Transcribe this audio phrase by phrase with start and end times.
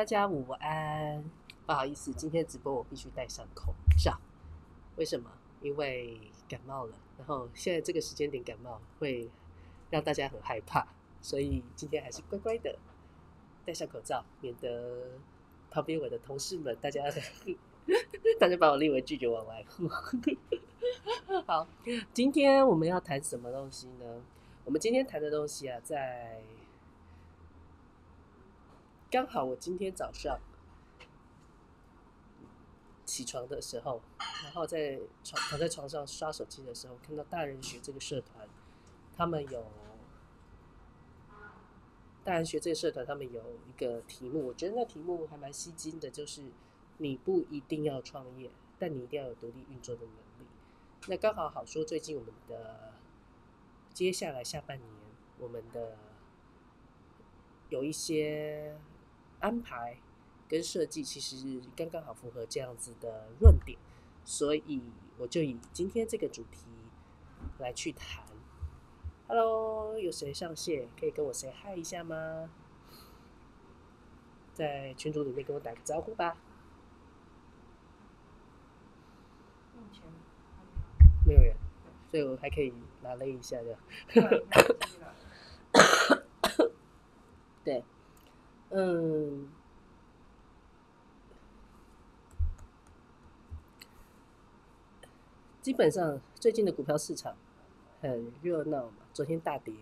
[0.00, 1.22] 大家午安。
[1.66, 4.18] 不好意思，今天直播我必须戴上口罩。
[4.96, 5.30] 为什么？
[5.60, 6.18] 因为
[6.48, 6.94] 感冒了。
[7.18, 9.28] 然后现在这个时间点感冒会
[9.90, 10.88] 让大家很害怕，
[11.20, 12.78] 所以今天还是乖乖的
[13.66, 15.18] 戴上口罩，免得
[15.70, 17.02] 旁边我的同事们大家
[18.40, 19.86] 大家把我列为拒绝往来户。
[21.46, 21.68] 好，
[22.14, 24.22] 今天我们要谈什么东西呢？
[24.64, 26.42] 我们今天谈的东西啊，在
[29.10, 30.38] 刚好我今天早上。
[33.06, 34.00] 起床的时候，
[34.44, 38.48] 然后在床躺在床上刷手机的时候，看到大人学这个社团，
[39.16, 39.66] 他们有
[42.22, 46.52] 大人学这个社团，他们有一个题目，我觉得那题目还蛮吸睛的，就是
[46.98, 50.48] 你不一定要创业，但你一定要有独立运作的能力。
[51.08, 52.92] 那刚好好说，最近我们的
[53.92, 54.88] 接下来下半年，
[55.40, 55.98] 我们的
[57.70, 58.78] 有一些
[59.40, 59.98] 安排。
[60.48, 63.78] 跟设计其实刚刚好符合这样子的论点，
[64.24, 64.82] 所以
[65.16, 66.66] 我就以今天这个主题
[67.60, 68.24] 来去谈。
[69.28, 70.88] Hello，有谁上线？
[70.98, 72.50] 可以跟我 say hi 一下吗？
[74.52, 76.36] 在群组里面跟我打个招呼吧。
[79.76, 80.02] 目前
[81.24, 81.54] 没有人，
[82.10, 83.78] 所以我还可以拿了一下的。
[87.62, 87.84] 对，
[88.70, 89.48] 嗯。
[95.62, 97.36] 基本上最近的股票市场
[98.00, 99.74] 很热闹嘛，昨天大跌，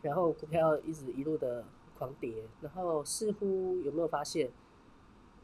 [0.00, 1.66] 然后股票一直一路的
[1.98, 4.50] 狂跌，然后似乎有没有发现，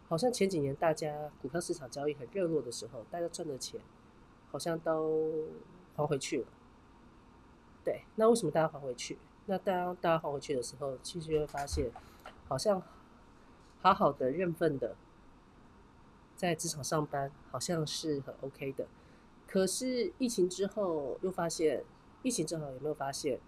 [0.08, 3.78] 好像前几年大家股票市场交易很热络的时候，大家赚的钱
[4.50, 5.48] 好像都
[5.94, 6.46] 还回去了。
[7.84, 9.18] 对，那为什么大家还回去？
[9.44, 11.92] 那当大家还回去的时候，其实会发现，
[12.46, 12.82] 好像
[13.80, 14.96] 好好的认份的
[16.36, 18.86] 在职场上班，好像是很 OK 的。
[19.46, 21.84] 可是疫情之后又发现，
[22.22, 23.40] 疫情之后有没有发现，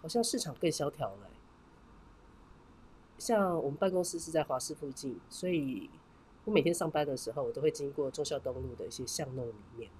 [0.00, 1.30] 好像市场更萧条了。
[3.18, 5.90] 像我们办公室是在华师附近，所以
[6.44, 9.90] 我每天上班的时候，我都会经过忠孝东路的一些巷弄里面。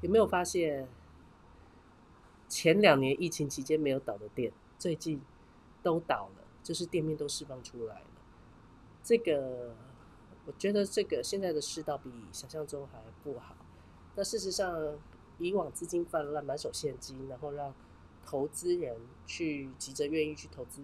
[0.00, 0.88] 有没有发现，
[2.48, 5.22] 前两年疫情期间没有倒的店，最近
[5.82, 8.06] 都倒了，就是店面都释放出来了。
[9.02, 9.74] 这个，
[10.46, 13.56] 我觉得这个现在的世道比想象中还不好。
[14.14, 14.98] 那事实上，
[15.38, 17.74] 以往资金泛滥、满手现金，然后让
[18.24, 20.82] 投资人去急着愿意去投资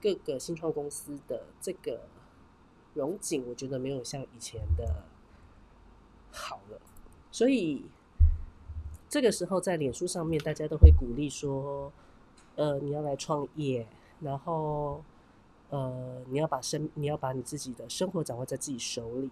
[0.00, 2.08] 各个新创公司的这个
[2.94, 5.04] 荣景，我觉得没有像以前的
[6.30, 6.80] 好了。
[7.30, 7.86] 所以
[9.08, 11.92] 这个时候，在脸书上面，大家都会鼓励说
[12.56, 13.86] ：“呃，你要来创业，
[14.22, 15.02] 然后
[15.70, 19.30] 呃，你要把生，你要把你自己的生活掌握在自己手里。”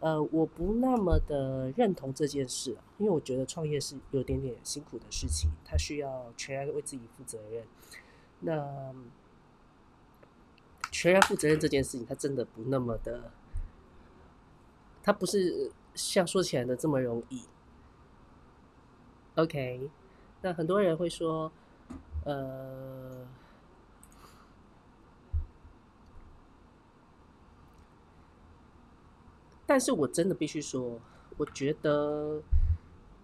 [0.00, 7.64] 呃，我不那么的认同这件事，因为我觉得创业是有点点辛苦的事情，他需要全然为自己负责任。
[8.38, 8.94] 那
[10.92, 13.32] 全然负责任这件事情，它真的不那么的，
[15.02, 17.42] 它不是像说起来的这么容易。
[19.34, 19.90] OK，
[20.42, 21.50] 那很多人会说，
[22.24, 23.26] 呃。
[29.68, 30.98] 但是我真的必须说，
[31.36, 32.42] 我觉得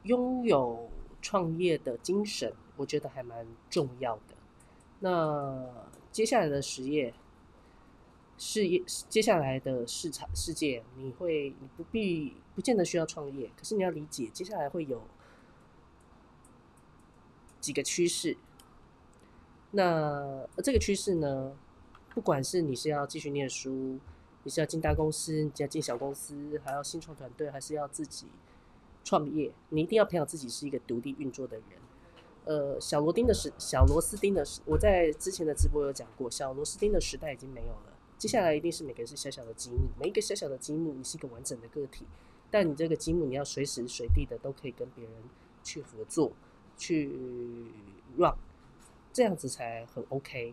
[0.02, 0.90] 拥有
[1.22, 4.34] 创业的精神，我觉得还蛮重要的。
[5.00, 5.66] 那
[6.12, 7.14] 接下来的实业
[8.36, 15.02] 事业，接下来的市场世界，你会你不必不见得需要创业，可是你要理解，接下来会有
[17.58, 18.36] 几个趋势。
[19.70, 21.56] 那这个趋势呢，
[22.10, 23.98] 不管是你是要继续念书。
[24.44, 28.28] 你是要进大公司，你要进小公司，还要新创团队，还是要自己
[29.02, 29.50] 创业？
[29.70, 31.66] 你一定要培养自己是一个独立运作的人。
[32.44, 37.94] 呃，小螺钉的时，小螺丝钉的时，我在之前的直播有讲过，小螺丝钉的时代已经没有了。
[38.18, 42.06] 接下来一定是每个人是小小的积木，每一个小小的积木，你是一个完整的个体，
[42.50, 45.14] 但你这个积木你要随时随地的都可以跟别人
[45.62, 46.32] 去合作，
[46.76, 47.10] 去
[48.18, 48.34] run，
[49.10, 50.52] 这样子才很 OK。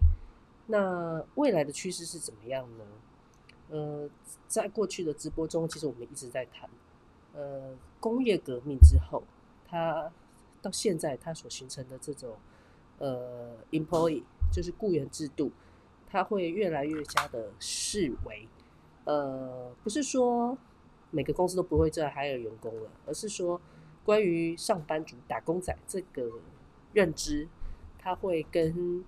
[0.68, 2.86] 那未来的趋势是怎么样呢？
[3.72, 4.08] 呃，
[4.48, 6.70] 在过去的直播中，其实我们一直在谈，
[7.34, 9.24] 呃，工业革命之后，
[9.66, 10.12] 它
[10.62, 12.36] 到现在它所形成的这种
[13.00, 15.52] 呃，employee 就是雇员制度，
[16.06, 18.48] 它会越来越加的视为，
[19.06, 20.58] 呃，不是说
[21.10, 23.60] 每个公司都不会再 hire 员工了，而是说
[24.04, 26.30] 关于上班族打工仔这个
[26.92, 27.48] 认知，
[27.98, 29.06] 它会跟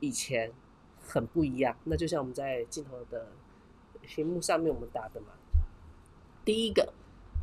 [0.00, 0.50] 以前
[0.98, 1.76] 很不一样。
[1.84, 3.28] 那就像我们在镜头的
[4.10, 5.28] 屏幕上面我们打的嘛，
[6.44, 6.92] 第一个，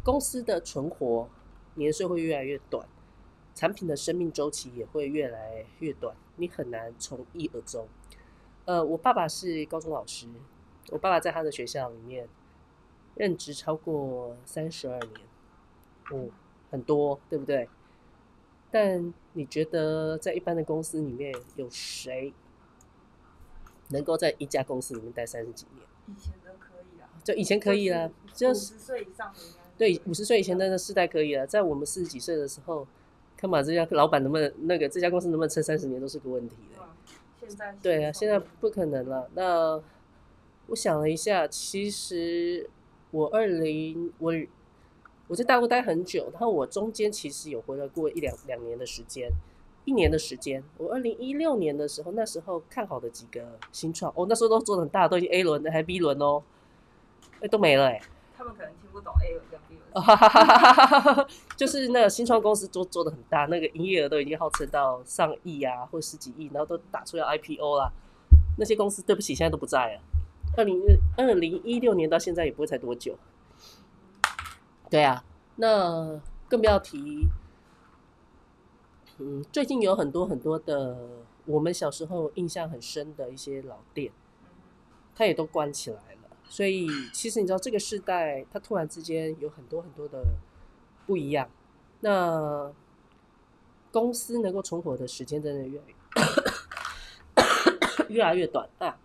[0.04, 1.30] 公司的存活
[1.76, 2.86] 年岁会越来越短，
[3.56, 7.88] 产品的生命周期也会越来越短，你很难从一而终。
[8.66, 10.28] 呃，我爸爸是高中老师，
[10.90, 12.28] 我爸爸在他的学校里面
[13.16, 15.22] 任职超过三十二年，
[16.12, 16.30] 哦，
[16.70, 17.70] 很多，对不对？
[18.70, 22.34] 但你觉得在一般的公司里面有谁
[23.88, 25.88] 能够在一家公司里面待三十几年？
[27.28, 32.88] 就以前可以了，就五十岁以上的应该对五十岁以前的那世代可以了，在我们四十几岁的时候，
[33.36, 36.82] 看嘛这家老板能不能那个这家公司能不能撑三十年都是个问题的。
[37.38, 39.30] 现在对啊，现在不可能了。
[39.36, 39.78] 那
[40.68, 42.70] 我想了一下，其实
[43.12, 44.34] 我二零我
[45.28, 49.30] 我在大陆待很久，然后我中间其实有回来过一两两年的时间，
[49.84, 50.64] 一年的时间。
[50.78, 56.42] 我二零一六年的时候，那时候看好的几个新创，哦，那时候都做的很大，都已经 A 轮的，还 B 轮哦，
[57.42, 58.02] 哎，都没了哎、
[58.38, 59.14] 他们可能听不懂
[59.94, 61.28] 哈哈哈哈！
[61.58, 67.92] 就是那个新创公司做做的很大，那个营业额都已经号称到上亿啊，或十几亿，然后都打出要 IPO 啦。
[68.60, 70.02] 那些公司对不起，现在都不在了。
[70.56, 70.80] 二零
[71.18, 73.18] 二零一六年到现在也不会才多久。
[74.90, 75.24] 对啊，
[75.56, 77.28] 那更不要提，
[79.18, 80.98] 嗯，最近有很多很多的
[81.46, 84.12] 我们小时候印象很深的一些老店，
[85.16, 86.17] 它也都关起来了。
[86.50, 90.24] 所以其实你知道，这个时代它突然之间有很多很多的
[91.06, 91.50] 不一样。
[92.00, 92.72] 那
[93.92, 95.96] 公司能够存活的时间真的越来越
[98.16, 98.98] 越来越短啊。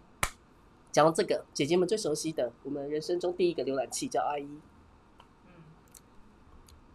[0.92, 4.44] 讲到这个，姐姐们最熟悉的，我们人生中第一个浏览器叫阿一。
[5.46, 5.62] 嗯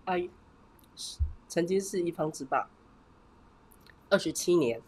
[0.05, 0.29] ，IE
[0.95, 1.17] 是
[1.47, 2.69] 曾经是一方之霸，
[4.09, 4.81] 二十七年，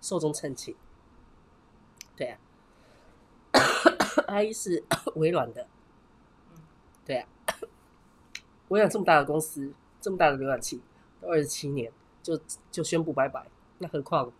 [0.00, 0.74] 寿终正寝。
[2.16, 2.38] 对啊
[4.28, 4.82] ，IE 是
[5.16, 5.66] 微软的，
[7.04, 7.28] 对啊，
[8.68, 10.80] 微软这么大的公司，这么大的浏览器，
[11.20, 11.92] 都二十七年
[12.22, 12.40] 就
[12.70, 13.46] 就宣布拜拜，
[13.78, 14.32] 那何况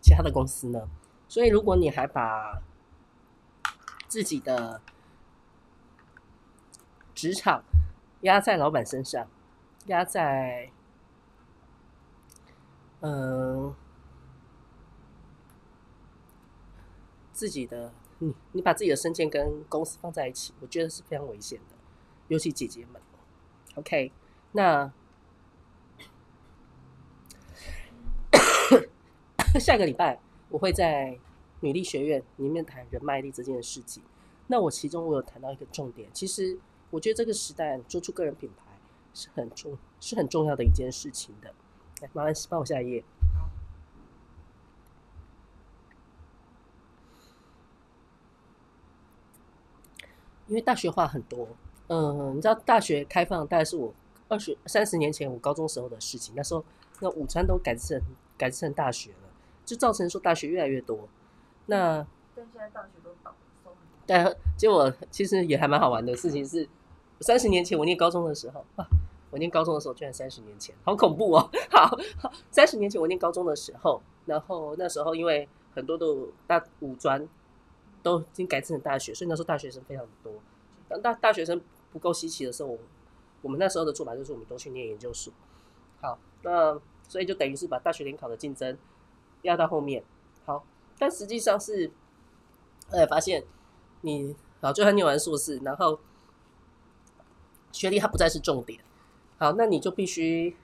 [0.00, 0.88] 其他的公司呢？
[1.28, 2.60] 所以如果你还把
[4.08, 4.80] 自己的
[7.14, 7.62] 职场
[8.22, 9.28] 压在老板身上，
[9.86, 10.70] 压在
[13.02, 13.74] 嗯、
[17.40, 21.76] 自己的你你把自己的升迁跟公司放在一起，我觉得是非常危险的，
[22.28, 23.00] 尤其姐姐们。
[23.76, 24.12] OK，
[24.52, 24.92] 那
[29.58, 30.20] 下个礼拜
[30.50, 31.18] 我会在
[31.60, 34.02] 女力学院里面谈人脉力这件事情。
[34.48, 36.58] 那我其中我有谈到一个重点，其实
[36.90, 38.66] 我觉得这个时代做出个人品牌
[39.14, 41.54] 是很重是很重要的一件事情的。
[42.02, 43.02] 来，麻烦帮我下一页。
[50.50, 51.48] 因为大学话很多，
[51.86, 53.94] 嗯，你知道大学开放大概是我
[54.28, 56.62] 二十三十年前我高中时候的事情，那时候
[56.98, 57.98] 那五专都改成
[58.36, 59.28] 改成大学了，
[59.64, 61.08] 就造成说大学越来越多。
[61.66, 62.04] 那
[62.34, 63.32] 但现在大学都倒
[63.62, 64.02] 收很多。
[64.06, 66.68] 但结果其实也还蛮好玩的事情是，
[67.20, 68.84] 三十年前我念高中的时候啊，
[69.30, 71.50] 我念高中的时候居然三十年前，好恐怖哦！
[71.70, 71.96] 好，
[72.50, 77.24] 三十年前我念高中的时候，然后那时候因为很多都大五专
[78.02, 80.32] 都已经改制成大学，所以那时候大学生非常的多。
[80.88, 81.60] 当大大学生
[81.92, 82.78] 不够稀奇的时候，我
[83.42, 85.32] 我们那时候的做法就是我们都去念研究所。
[86.00, 88.76] 好，那所以就等于是把大学联考的竞争
[89.42, 90.02] 压到后面。
[90.44, 90.64] 好，
[90.98, 91.90] 但实际上是，
[92.90, 93.44] 呃，发现
[94.00, 96.00] 你好，就算念完硕士，然后
[97.72, 98.80] 学历它不再是重点。
[99.38, 100.56] 好，那你就必须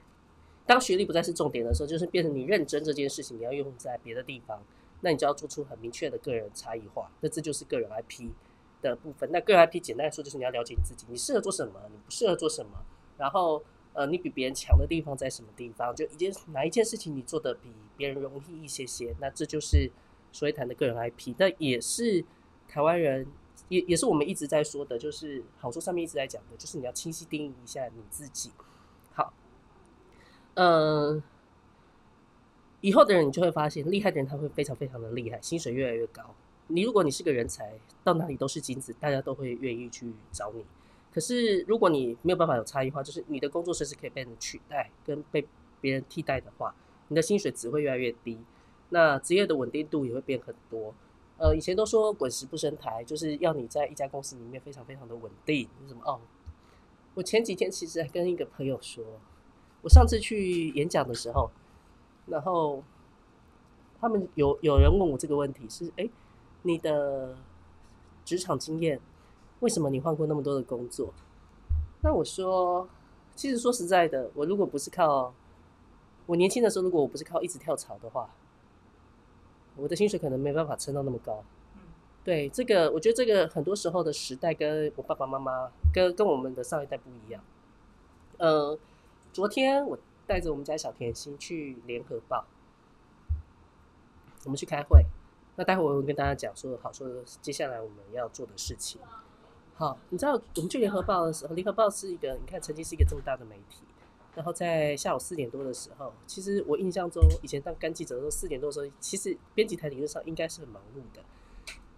[0.65, 4.61] 当学历不再是重点的时候，就是变成你认真这件事情，你要用在别的地方，
[5.01, 7.11] 那你就要做出很明确的个人差异化。
[7.21, 8.29] 那这就是个人 IP
[8.81, 9.29] 的部分。
[9.31, 12.83] 那个人 IP 简单来说，就是你要了解你自己，你适合做什么，你不适合做什么，
[13.17, 13.63] 然后
[13.93, 19.91] 呃，你比别人强的地方在什么地方，就一件哪一件事情你做的比别人容易一些些，那这就是
[20.31, 21.35] 所谓谈的个人 IP。
[21.37, 22.25] 那也是
[22.67, 23.27] 台湾人。
[23.69, 28.51] 也也是我们一直在说的，就是好书上面一直在讲的，就是你要清晰定义一下你自己。
[29.13, 29.33] 好，
[30.53, 31.21] 嗯，
[32.81, 36.23] 以后的人你就会发现，厉害的人他会非常非常的厉害，薪水越来越高。
[36.67, 40.65] 你如果你是个人才，到哪里都是金子，大家都会愿意去找你。
[41.13, 45.47] 可是如果你没有办法有差异化，就是你的工作随时可以被人取代跟被
[45.81, 46.75] 别人替代的话，
[47.07, 48.37] 你的薪水只会越来越低，
[48.89, 50.93] 那职业的稳定度也会变很多。
[51.37, 55.67] 呃，以前都说滚石不生台，就是要你在一家公司里面非常非常的稳定。
[55.87, 56.19] 什么哦？
[57.15, 59.03] 我前几天其实还跟一个朋友说，
[59.81, 61.49] 我上次去演讲的时候，
[62.27, 62.83] 然后
[63.99, 66.09] 他们有有人问我这个问题是：哎，
[66.63, 67.35] 你的
[68.23, 68.99] 职场经验，
[69.61, 71.13] 为什么你换过那么多的工作？
[72.01, 72.87] 那我说，
[73.35, 75.33] 其实说实在的，我如果不是靠
[76.25, 78.29] 我年轻的时候，如果我不是靠一直跳槽的话，
[79.75, 81.43] 我的薪水可能没办法撑到那么高。
[82.23, 87.41] 对这个，我觉得这个很多时候的时代跟我爸爸妈妈跟跟我们的上一代不一样。
[88.37, 88.77] 呃，
[89.31, 92.45] 昨天我带着我们家小甜心去联合报，
[94.43, 95.05] 我们去开会。
[95.55, 97.07] 那待会我会跟大家讲说，好说
[97.41, 99.01] 接下来我们要做的事情。
[99.73, 103.83] 好，你知道我们去联合报的时候，联合报是一个，你看曾经是一个这么大的媒体，
[104.35, 111.23] 然后在下午四点多的时候，其实我印象中以前当干记者的时候，四点多的时候，其实编辑台理论上应该是很忙碌的。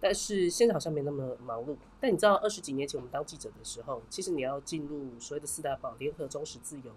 [0.02, 1.76] 但是现在好像没那么忙碌。
[2.00, 6.90] 但你知道，二十几年前我们当记者的时候，其实你要进入所谓的四大报——联合、中时、自由、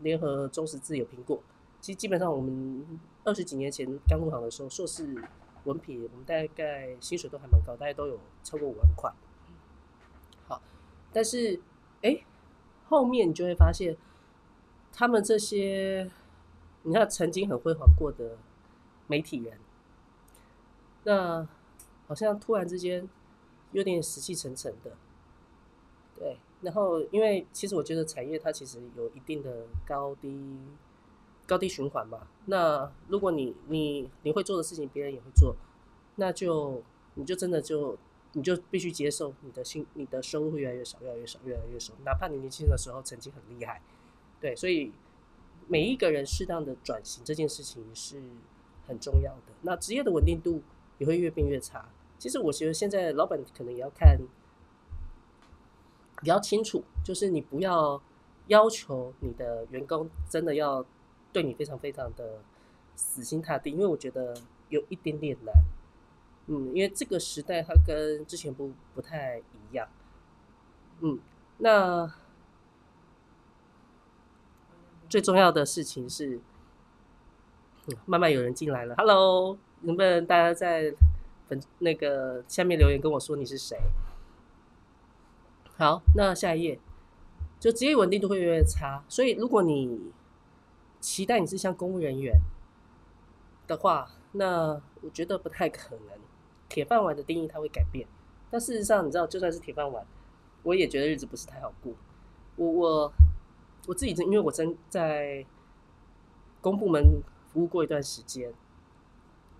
[0.00, 1.42] 联合、中时、自由、苹果。
[1.80, 5.22] 其实基本上我们二十几年前刚入行的时候，硕士
[5.64, 9.12] 文凭我们大概薪水都还蛮高，大概都有超过五万块。
[10.48, 10.62] 好，
[11.12, 11.60] 但是
[12.02, 12.24] 哎，
[12.88, 13.96] 后面你就会发现，
[14.92, 16.10] 他们这些
[16.82, 18.38] 你看曾经很辉煌过的
[19.06, 19.58] 媒体人。
[21.04, 21.46] 那
[22.06, 23.06] 好像突然之间
[23.72, 24.96] 有点死气沉沉的，
[26.16, 26.38] 对。
[26.64, 30.58] 然后，因为其实我觉得产业它其实有一定的高低
[31.46, 32.26] 高低循环嘛。
[32.46, 35.54] 那如果你你你会做的事情，别人也会做，
[36.16, 36.82] 那就
[37.14, 37.96] 你就真的就
[38.32, 41.92] 你就必须接受你的薪你的收入会越来越少，越来越少，越来越少。
[42.04, 43.80] 哪怕你年轻的时候曾经很厉害，
[44.40, 44.56] 对。
[44.56, 44.90] 所以
[45.68, 48.20] 每一个人适当的转型这件事情是
[48.88, 49.52] 很重要的。
[49.62, 50.62] 那职业的稳定度。
[50.98, 51.84] 也会越变越差。
[52.20, 54.16] 其实我觉得现在老板可能也要看
[56.20, 58.00] 比较清楚，就是你不要
[58.46, 60.84] 要求你的员工真的要
[61.32, 62.40] 对你非常非常的
[62.94, 64.34] 死心塌地，因为我觉得
[64.68, 65.54] 有一点点难。
[66.46, 69.88] 嗯，因为这个时代它跟之前不不太一样。
[71.00, 71.18] 嗯，
[71.58, 72.12] 那
[75.08, 76.40] 最重要的事情是，
[78.06, 79.58] 慢慢有人进来了，Hello。
[79.86, 80.94] 能不能大家在
[81.46, 83.78] 粉那个下面留言跟我说你是谁？
[85.76, 86.78] 好，那下一页
[87.58, 90.12] 就职业稳定度会越来越差，所以如果你
[91.00, 92.38] 期待你是像公务人员
[93.66, 96.18] 的话，那我觉得不太可能。
[96.66, 98.08] 铁饭碗的定义它会改变，
[98.50, 100.04] 但事实上你知道，就算是铁饭碗，
[100.62, 101.92] 我也觉得日子不是太好过。
[102.56, 103.12] 我我
[103.86, 105.44] 我自己真因为我真在
[106.60, 108.52] 公部门服务过一段时间。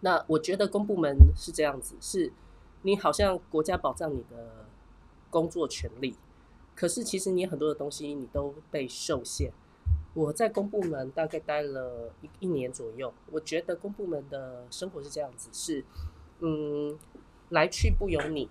[0.01, 2.33] 那我觉得公部门是这样子，是
[2.83, 4.64] 你好像国家保障你的
[5.35, 6.15] 工作权利，
[6.77, 9.51] 可是其实你很多的东西你都被受限。
[10.15, 15.85] 我在公部门大概待了一一年左右，我觉得公部门的生活是这样子，是
[16.39, 16.97] 嗯，
[17.49, 18.49] 来去不由你，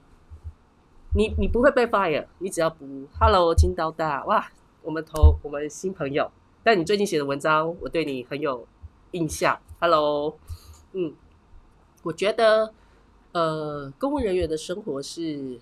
[1.15, 6.29] 你你不会被 fire，你只要不 hello 金刀大哇，我们投我们新朋友，
[6.65, 8.67] 但你最近写的文章我对你很有
[9.11, 10.37] 印象，hello，
[10.91, 11.15] 嗯。
[12.03, 12.73] 我觉得，
[13.31, 15.57] 呃，公务人员的生活是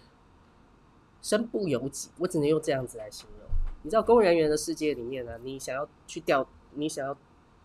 [1.22, 3.48] 身不由己，我只能用这样子来形容。
[3.84, 7.16] 你知道，公务人员的世界里面呢，你想要去调，你想要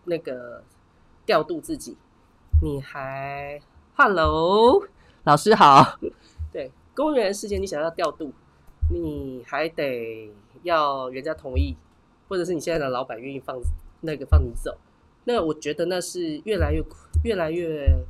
[0.05, 0.63] 那个
[1.25, 1.97] 调度自己，
[2.61, 3.61] 你还
[3.95, 4.85] ，Hello，
[5.23, 5.99] 老师好，
[6.51, 8.31] 对，公务员世界你想要调度，
[8.91, 10.31] 你还得
[10.63, 11.75] 要人家同意，
[12.27, 13.59] 或者是你现在的老板愿意放
[14.01, 14.77] 那个放你走，
[15.25, 16.83] 那我觉得那是越来越
[17.23, 18.05] 越来越。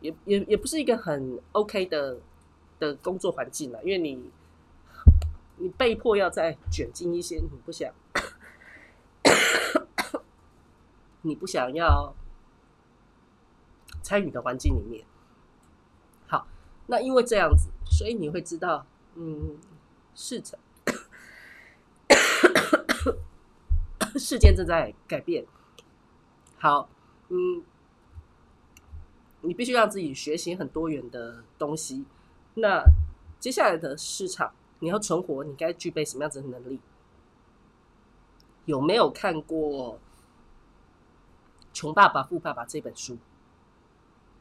[0.00, 2.18] 也也也不是一个很 OK 的
[2.80, 4.20] 的工作环境了，因为你
[5.62, 7.88] 你被迫要再卷进一些你不想
[11.22, 12.12] 你不想要
[14.02, 15.04] 参与的环境里面。
[16.26, 16.48] 好，
[16.88, 19.56] 那因为这样子，所以你会知道，嗯，
[20.16, 20.58] 市场
[24.16, 25.46] 事件正在改变。
[26.58, 26.88] 好，
[27.28, 27.62] 嗯。
[29.44, 32.04] 你必须让自己学习很多元的东西。
[32.54, 32.84] 那
[33.40, 36.80] 接下来的市场，你要存活，你该具备什么样子的能力？
[38.64, 39.94] 有没有看过
[41.72, 43.16] 《穷爸爸富爸爸》这本书？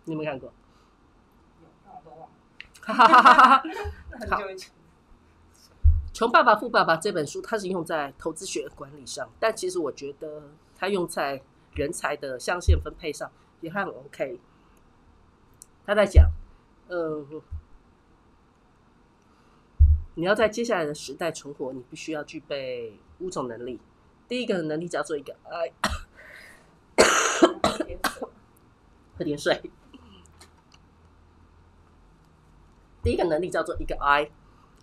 [0.05, 0.51] 你有没有看过？
[1.61, 2.29] 有，但我都忘了。
[2.81, 3.63] 哈哈哈哈哈！
[4.19, 4.71] 很久以前。
[6.11, 11.39] 《穷爸爸富爸爸》这本书，它是用在投资学管理上，但其实我觉得它用在
[11.75, 14.39] 人才的象限分配上也很 OK。
[15.85, 16.31] 他在讲，
[16.87, 17.27] 嗯，
[20.15, 23.79] 你要在接下来的时代存活，你必须要具备五种能力。
[24.27, 25.71] 第一个能力叫做一个 I，
[29.17, 29.71] 喝点水。
[33.03, 34.31] 第一个能力叫做一个 I，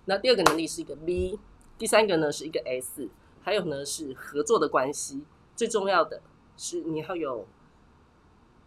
[0.06, 1.38] 那第二个能力是一个 V，
[1.76, 3.08] 第三个呢是一个 S，
[3.42, 5.25] 还有呢是合作的关系。
[5.54, 6.23] 最重要的
[6.56, 7.47] 是你要有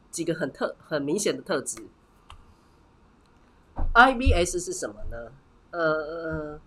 [0.10, 1.88] 几个很特很明显的特质。
[3.94, 5.34] IBS 是什么呢？
[5.72, 6.60] 呃，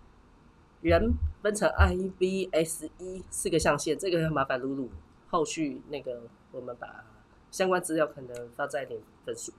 [0.81, 4.89] 人分成 IBS 一四个象限，这个麻烦露露
[5.29, 7.05] 后续那个我们把
[7.51, 9.51] 相关资料可能发在脸粉书、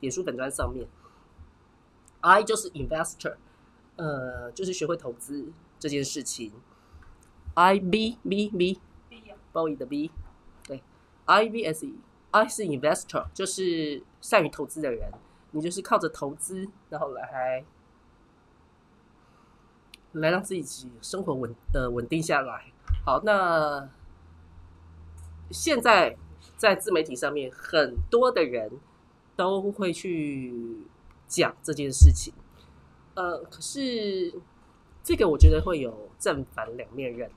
[0.00, 0.86] 脸书粉专上面。
[2.20, 3.36] I 就是 investor，
[3.96, 6.52] 呃，就是学会投资这件事情。
[7.54, 8.80] I B B B
[9.52, 10.10] boy 的 B，
[10.66, 10.82] 对
[11.24, 15.10] ，I B S E，I 是 investor，就是善于投资的人。
[15.52, 17.64] 你就是靠着投资，然后来
[20.20, 22.72] 来让自己生活稳呃稳定下来。
[23.04, 23.88] 好，那
[25.50, 26.16] 现在
[26.56, 28.70] 在自媒体上面，很多的人
[29.34, 30.84] 都会去。
[31.28, 32.32] 讲这件事情，
[33.14, 34.32] 呃，可是
[35.02, 37.28] 这个我觉得会有正反两面刃。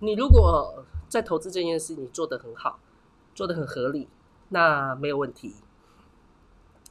[0.00, 2.80] 你如果在投资这件事你做得很好，
[3.32, 4.08] 做得很合理，
[4.48, 5.54] 那没有问题。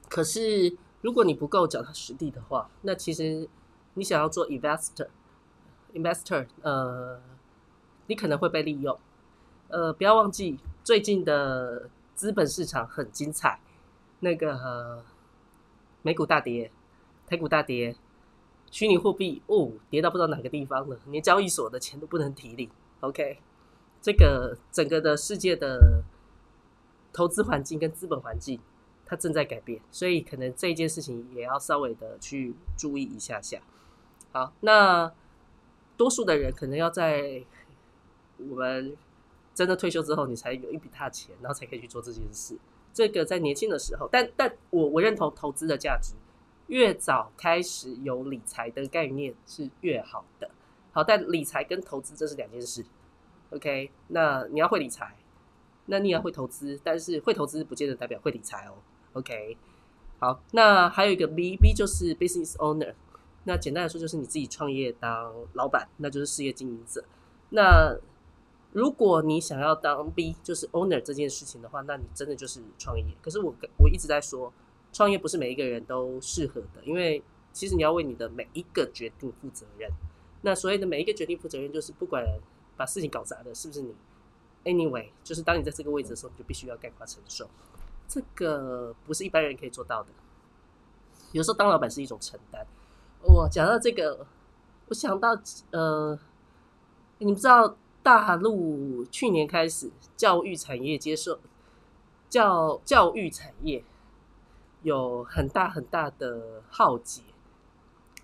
[0.07, 3.49] 可是如果你不够脚踏实地的话，那其实
[3.95, 7.19] 你想要做 investor，investor，呃，
[8.07, 8.97] 你可能会被利用。
[9.69, 13.59] 呃，不要忘记最近的资本市场很精彩，
[14.19, 15.03] 那个。
[16.05, 16.69] 美股大跌，
[17.27, 17.95] 台股大跌，
[18.69, 22.69] 虚拟货币哦跌到不知道哪个地方了，连交易所的钱都不能提领。
[22.99, 23.39] OK，
[24.01, 26.03] 这个整个的世界的
[27.13, 28.59] 投资环境跟资本环境，
[29.05, 33.61] 它正在改变，所以可能这一件事情也要稍微的去注意一下下。
[34.33, 35.09] 好，那
[35.95, 37.43] 多数的人可能要在
[38.37, 38.97] 我们
[39.53, 42.57] 真的退休之后，你才有一笔大钱，然后才可以去做这件事。
[42.91, 46.13] 这个在年轻的时候，但但我我认同投资的价值，
[46.67, 50.49] 越早开始有理财的概念是越好的。
[50.91, 52.83] 好，但理财跟投资这是两件事。
[53.51, 55.15] OK，那你要会理财，
[55.85, 58.73] 那你也要会投资，但是会投资不见得代表会理财哦。
[59.13, 59.55] OK，
[60.19, 62.95] 好，那还有一个 B，B 就是 business owner，
[63.45, 67.03] 那简单来说就是你自己创业当老板，那就是事业经营者。
[67.49, 67.95] 那
[68.71, 73.05] 如果你想要当 B，就是 owner 这件事情的话，那你真的就是创业。
[73.21, 74.51] 可是我我一直在说，
[74.91, 79.91] 创业不是每一个人都适合的，因为其实你要为你的每一个决定负责任。
[80.41, 82.25] 那所谓的每一个决定负责任，就是不管
[82.75, 83.93] 把事情搞砸的是不是你
[84.63, 87.47] ，anyway，就是当你在这个位置的时候，你就必须要概括承受。
[88.07, 90.09] 这个不是一般人可以做到的。
[91.31, 92.65] 有时候当老板是一种承担。
[93.23, 94.25] 我讲到这个，
[94.87, 95.37] 我想到
[95.71, 96.17] 呃，
[97.17, 97.75] 你不知道。
[98.03, 101.39] 大陆去年开始，教育产业接受
[102.27, 103.81] 教教育产业
[104.81, 107.21] 有很大很大的浩劫。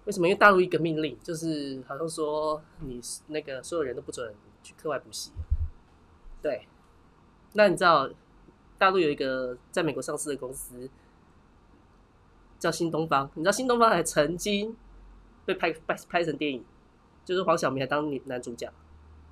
[0.03, 0.27] 为什么？
[0.27, 5.31] 因为大陆一个命令，就是好像说你那个所有人都不准去课外补习。
[6.41, 6.67] 对，
[7.53, 8.09] 那你知道
[8.77, 10.89] 大陆有一个在美国上市的公司
[12.59, 14.75] 叫新东方，你知道新东方还曾经
[15.45, 16.63] 被拍拍拍成电影，
[17.25, 18.71] 就是黄晓明还当女男主角。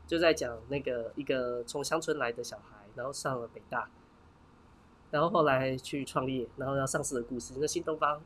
[0.06, 3.90] 就在讲那个一个从乡村来的小孩，然后上了北大，
[5.12, 7.54] 然后后来去创业，然后要上市的故事。
[7.58, 8.22] 那新东方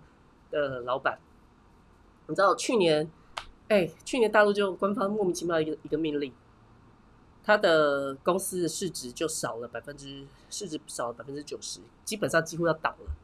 [0.52, 1.20] 的老板，
[2.28, 3.10] 你知道去年，
[3.68, 6.32] 哎，去年大陆就官方莫名其妙一个一个命令，
[7.44, 13.16] 他的公司的市值就少了百分之市值少了百分之九十，基本上几乎要倒了。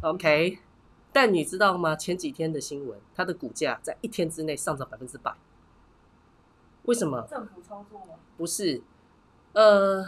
[0.00, 0.58] OK，
[1.14, 1.94] 但你知道吗？
[1.94, 5.32] 前几天的新闻，它的股价在一天之内上涨百分之百。
[6.86, 7.24] 为什么？
[7.30, 8.16] 政府操作吗？
[8.36, 8.82] 不是，
[9.52, 10.04] 呃，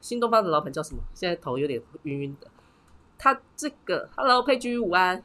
[0.00, 1.00] 新东方的老板叫什么？
[1.14, 2.48] 现在头有点晕晕的。
[3.16, 5.22] 他这个，Hello，佩居午安。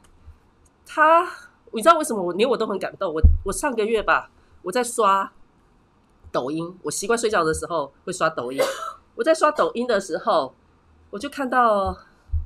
[0.86, 1.28] 他，
[1.72, 3.12] 你知道为什么我连我都很感动？
[3.12, 4.30] 我我上个月吧，
[4.62, 5.32] 我在刷
[6.30, 8.62] 抖音，我习惯睡觉的时候会刷抖音。
[9.16, 10.54] 我在刷抖音的时候，
[11.10, 11.98] 我就看到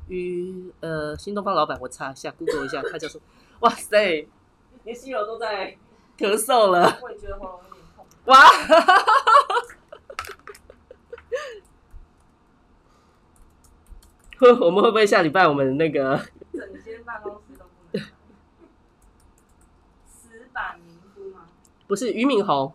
[0.08, 3.20] 与呃新东方老板，我查一下，Google 一下， 他就说
[3.60, 4.26] ：“哇塞，
[4.84, 5.76] 连西柔都在
[6.18, 7.60] 咳嗽了。”我也觉得喉咙。
[8.26, 8.36] 哇！
[14.38, 16.20] 会 我们会不会下礼拜我们那个
[16.52, 18.04] 整间办公室都不能？
[20.06, 20.78] 石板
[21.34, 21.46] 吗？
[21.86, 22.72] 不是俞敏洪，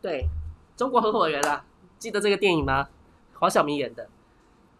[0.00, 0.28] 对，
[0.76, 1.64] 中国合伙人啊，
[1.98, 2.88] 记得这个电影吗？
[3.34, 4.08] 黄晓明演的。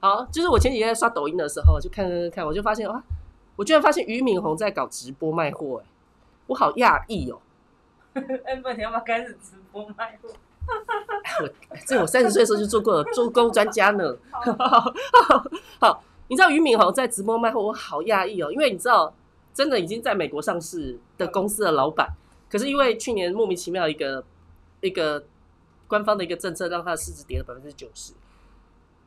[0.00, 3.02] 好，就是我前几天在刷抖音的时候，就看看看，我就发现啊，
[3.56, 5.87] 我居然发现俞敏洪在搞直播卖货，哎，
[6.46, 7.40] 我好讶异哦。
[8.14, 10.28] 哎，不，你要不要开始直播卖货？
[11.40, 11.48] 我
[11.87, 14.16] 这我三十岁的时候就做过了，做工专家呢。
[15.80, 19.12] 好， 你知道俞敏洪在直播卖货，我好讶异哦，因为你知道，
[19.54, 22.08] 真的已经在美国上市的公司的老板，
[22.50, 24.22] 可是因为去年莫名其妙一个
[24.80, 25.24] 一个
[25.87, 28.12] 官方的一个政策，让他的市值跌了百分之九十，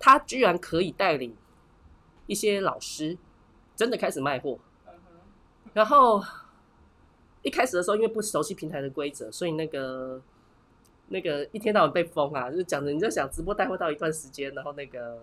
[0.02, 1.34] 他居然可以带领
[2.28, 3.18] 一些老师
[3.76, 4.60] 真的开始卖货，
[5.72, 6.22] 然后
[7.44, 10.22] 一开始的时候，因为不熟悉平台的规则，所以那个。
[11.14, 15.20] 那个一天到晚被封啊，就讲着你就想直播带货到一段时间，然后那个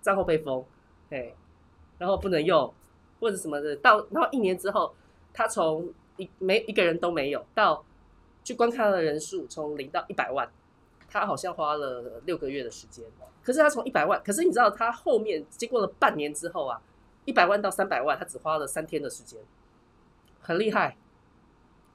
[0.00, 0.64] 账号被封，
[1.08, 1.34] 哎，
[1.98, 2.72] 然后不能用
[3.18, 4.94] 或者什么的，到然后一年之后，
[5.32, 7.84] 他从一没一个人都没有到
[8.44, 10.48] 去观看的人数从零到一百万，
[11.10, 13.04] 他好像花了六个月的时间，
[13.42, 16.80] 可是他从一百万，可是你知道他后面经过了半年之后啊，
[17.24, 19.40] 一百万到三百万，他只花了三天的时间，
[20.40, 20.96] 很厉害，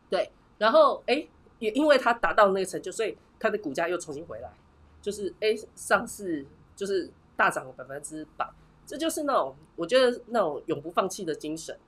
[0.10, 1.28] 对，然后哎。
[1.58, 4.52] 也因为他达到那个成就，所以他的股价又重新回来，
[5.02, 8.46] 就是 A 上市就是大涨了百分之百，
[8.86, 11.80] 这就是那种我觉得那种永不放弃的精神。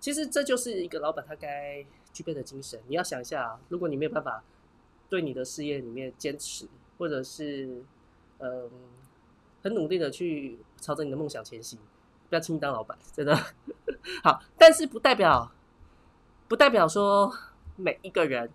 [0.00, 2.80] 其实这就是一个老板他该具备的精神。
[2.88, 4.42] 你要想一下啊，如果你没有办法
[5.08, 7.82] 对你的事业里面坚持，或者是
[8.38, 8.70] 嗯
[9.62, 11.78] 很努力的去朝着你的梦想前行，
[12.28, 13.34] 不要轻易当老板，真的
[14.22, 14.42] 好。
[14.58, 15.50] 但是不代表
[16.48, 17.32] 不代表说
[17.76, 18.50] 每一个人。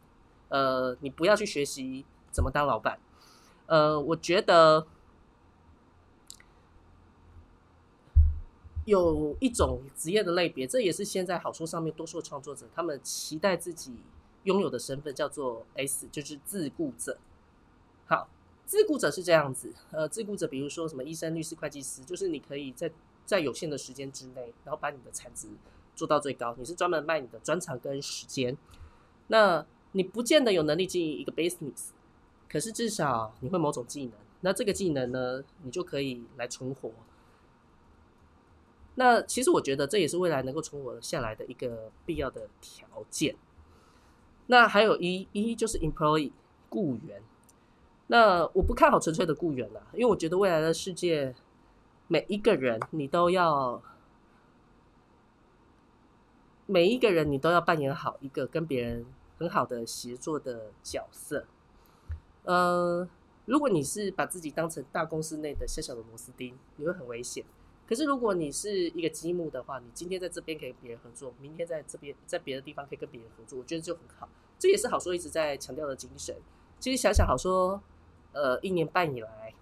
[0.52, 3.00] 呃，你不要去学习怎么当老板。
[3.68, 4.88] 呃，我觉得
[8.86, 13.98] 有一种职业的类别，这也是现在好书上面多数创作者他们期待自己
[14.44, 17.18] 拥有的身份，叫做 S，就是自雇者。
[18.08, 18.30] 好，
[18.66, 19.74] 自雇者是这样子。
[19.92, 22.92] 呃，自雇者比如说什么医生、律师、会计师，就是你可以在
[23.26, 25.48] 在有限的时间之内，然后把你的产值
[25.96, 26.56] 做到最高。
[26.58, 28.58] 你是专门卖你的专长跟时间。
[29.28, 31.90] 那你不见得有能力经营一个 business，
[32.50, 36.92] 可是至少你会某种技能，那这个技能呢，你就可以来存活。
[38.96, 43.36] 那其实我觉得这也是未来能够存活下来的一个必要的条件。
[44.52, 46.32] 那还有一一就是 employee
[46.70, 47.22] 雇员，
[48.08, 51.34] 那我不看好纯粹的雇员了，因为我觉得未来的世界，
[52.08, 53.82] 每一个人你都要，
[56.66, 59.06] 每一个人你都要扮演好一个跟别人。
[59.40, 61.46] 很好的协作的角色，
[62.44, 63.08] 呃，
[63.46, 67.46] 如果你是把自己当成大公司内的小小的螺丝钉，你会很危险。
[67.90, 74.30] 可是如果你是一个积木的话，你今天在这边可以跟别人合作，明天在这边在别的地方可以跟别人合作，我觉得就很好。
[74.60, 76.36] 这也是好说一直在强调的精神。
[76.80, 77.82] 其实想想好说，
[78.32, 79.56] 呃，一年半以来，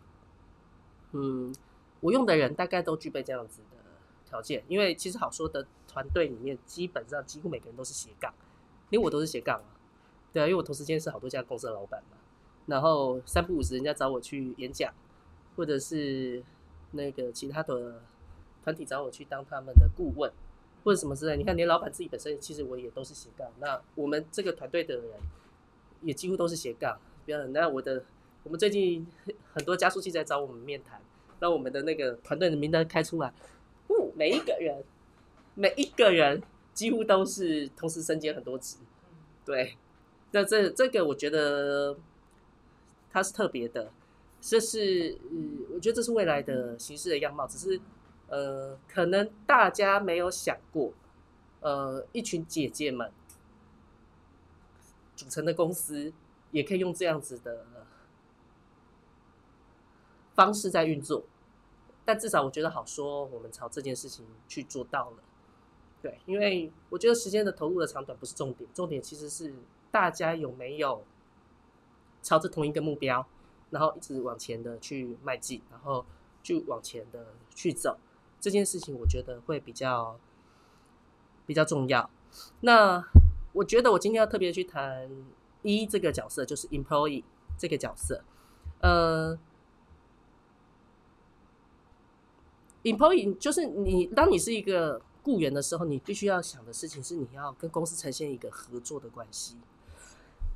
[1.13, 1.55] 嗯，
[2.01, 3.77] 我用的人大概都具备这样子的
[4.25, 8.33] 条件，因为其实好说的团队里面基本上几乎每个人都是斜杠。
[8.89, 9.71] 因为我都是斜杠啊，
[10.33, 12.17] 对啊，因为我同时间是好多家公司的老板嘛，
[12.65, 14.93] 然后三不五时人家找我去演讲，
[15.55, 16.43] 或者是
[16.91, 18.01] 那个其他的
[18.67, 20.29] 团体找我去当他们的顾问，
[20.83, 21.37] 或者什么之类。
[21.37, 23.49] 你看，连老板自己本身其实我也都是斜杠。
[23.61, 25.05] 那我们这个团队的人
[26.01, 26.99] 也几乎都是斜杠。
[27.23, 28.03] 不要，那我的
[28.43, 29.07] 我们最近
[29.53, 31.01] 很多加速器在找我们面谈，
[31.39, 33.33] 让我们的那个团队的名单开出来，
[33.87, 34.83] 不，每一个人，
[35.55, 36.43] 每一个人。
[36.73, 38.77] 几乎都是同时身兼很多职，
[39.43, 39.75] 对，
[40.29, 41.97] 那这这个我觉得
[43.09, 43.91] 它是特别的，
[44.39, 47.81] 这是嗯，我觉得这是未来的形式的样貌，只是
[48.27, 50.93] 呃，可能大家没有想过，
[51.61, 53.11] 呃，一群姐姐们
[55.15, 56.13] 组成的公司
[56.51, 57.65] 也可以用这样子的
[60.35, 61.23] 方式在运作，
[62.05, 65.17] 但至少我觉得好说，我们朝这件事情去做到了。
[66.01, 69.53] 对，因为我觉得时间的投入的长短不是重点，重点其实是
[69.89, 71.03] 大家有没有
[72.21, 73.25] 朝着同一个目标，
[73.71, 76.05] 然后一直往前的去迈进，然后
[76.43, 77.97] 就往前的去走，
[78.39, 80.17] 这件事情我觉得会比较
[81.45, 82.09] 比较重要。
[82.61, 83.03] 那
[83.53, 85.09] 我觉得我今天要特别去谈
[85.63, 87.23] 一这个角色，就是 employee
[87.57, 88.23] 这个角色，
[88.81, 89.37] 呃
[92.83, 95.01] ，employee 就是你，当你是一个。
[95.23, 99.57] 雇员的时候，你必须要想的事情是，你要跟公司呈现一个合作的关系。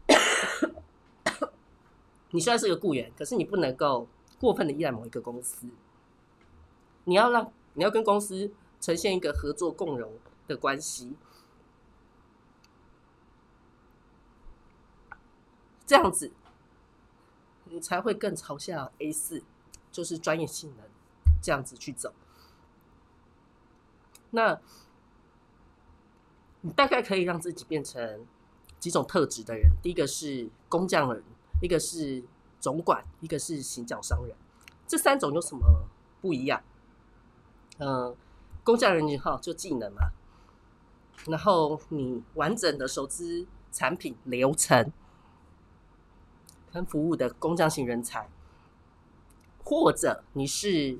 [2.31, 4.07] 你虽然是个雇员，可是你不能够
[4.39, 5.67] 过分的依赖某一个公司。
[7.03, 10.13] 你要让你要跟公司呈现一个合作共荣
[10.47, 11.15] 的关系，
[15.85, 16.31] 这样子
[17.65, 19.43] 你才会更朝向 A 四，
[19.91, 20.85] 就是专业性能
[21.41, 22.13] 这样子去走。
[24.31, 24.59] 那，
[26.61, 28.25] 你大概可以让自己变成
[28.79, 29.71] 几种特质的人。
[29.81, 31.23] 第一个是工匠人，
[31.61, 32.23] 一个是
[32.59, 34.35] 总管，一个是行脚商人。
[34.87, 35.87] 这三种有什么
[36.21, 36.63] 不一样？
[37.83, 38.15] 嗯，
[38.63, 40.11] 工匠人员哈就技能嘛，
[41.25, 44.91] 然后你完整的熟知产品流程
[46.71, 48.29] 跟服务的工匠型人才，
[49.65, 50.99] 或者你是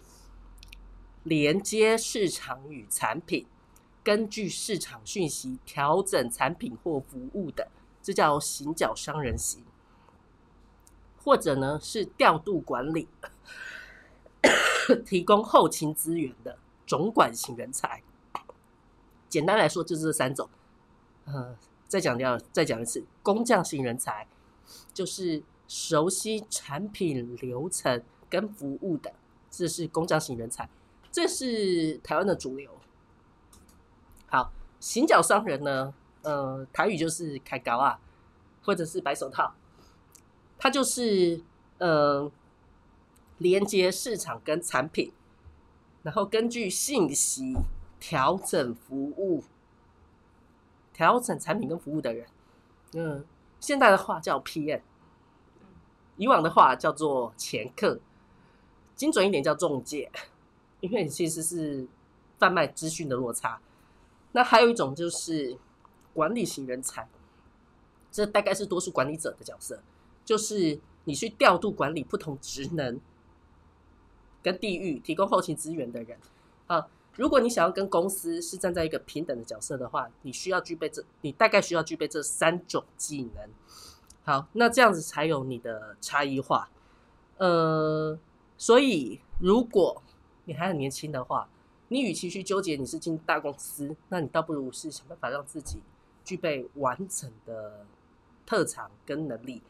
[1.21, 3.45] 连接市场与产品，
[4.03, 7.69] 根据市场讯息调整产品或服务的，
[8.01, 9.63] 这叫行脚商人型。
[11.23, 13.07] 或者呢是调度管理，
[15.05, 16.57] 提供后勤资源的
[16.91, 18.03] 总管型人才。
[19.29, 20.49] 简单来说就是这三种。
[21.23, 21.55] 呃，
[21.87, 24.27] 再讲掉，再讲一次，工匠型人才
[24.93, 29.13] 就是熟悉产品流程跟服务的，
[29.49, 30.67] 这是工匠型人才，
[31.09, 32.69] 这是台湾的主流。
[34.27, 34.51] 好，
[34.81, 38.01] 行脚商人呢，呃，台语就是开高啊，
[38.61, 39.55] 或者是白手套。
[40.59, 41.41] 它就是
[41.77, 42.29] 呃
[43.37, 45.13] 连接市场跟产品，
[46.03, 47.55] 然后根据信息
[47.99, 49.43] 调整服务、
[50.93, 52.27] 调整产品跟服务的人。
[52.93, 53.23] 嗯，
[53.59, 54.81] 现在的话叫 PM，
[56.17, 57.99] 以往的话叫做前客，
[58.95, 60.11] 精准一点叫中介，
[60.79, 61.87] 因为其实是
[62.37, 63.61] 贩卖资讯的落差。
[64.31, 65.57] 那还有一种就是
[66.13, 67.07] 管理型人才，
[68.11, 69.81] 这大概是多数管理者的角色。
[70.23, 72.99] 就是你去调度管理不同职能
[74.41, 76.17] 跟地域，提供后勤资源的人
[76.67, 76.87] 啊。
[77.15, 83.49] 如果你想要跟公司是站在一个平等的角色的话，你需要具备这，你大概需要具备这三种技能。
[84.23, 86.69] 好，那这样子才有你的差异化。
[87.37, 88.17] 呃，
[88.57, 90.01] 所以如果
[90.45, 91.49] 你还很年轻的话，
[91.89, 95.81] 你与其去纠结你是进大公司，那你倒不如是想办法让自己
[96.23, 97.85] 具备完整的
[98.45, 99.61] 特长跟能力。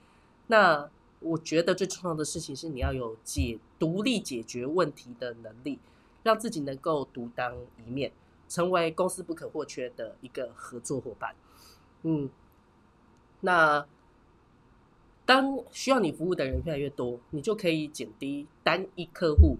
[0.45, 0.89] 那
[1.21, 5.77] 我觉得最重要的事情是你要有解独立解决问题的能力，
[6.23, 8.11] 让自己能够独当一面，
[8.49, 11.35] 成为公司不可或缺的一个合作伙伴。
[12.01, 12.27] 嗯，
[13.41, 13.85] 那
[15.27, 19.57] 当需要你服务的人越来越多，你就可以减低单一客户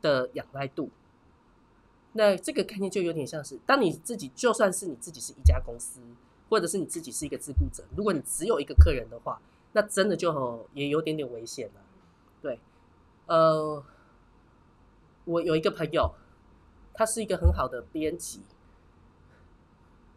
[0.00, 0.90] 的仰赖度。
[2.12, 5.98] 那这个概念就有点像是，当你自己就算是你自己是一家公司，
[6.48, 9.40] 或者是你自己是一个自雇者，如果你只有一个客人的话。
[9.72, 11.80] 那真的就也有点点危险了，
[12.40, 12.58] 对，
[13.26, 13.84] 呃，
[15.24, 16.14] 我有一个朋友，
[16.94, 18.42] 他是一个很好的编辑，